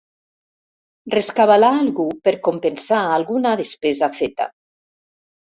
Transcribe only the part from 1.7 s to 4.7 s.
algú per compensar alguna despesa feta.